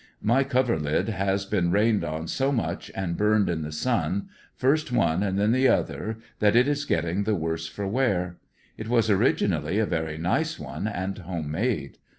[0.23, 5.21] My coverlid has been rained on so much and burned in the sun, first one
[5.21, 8.37] and then the other, that it is getting the worse for wear.
[8.79, 11.99] It was originally a very nice one, and home made.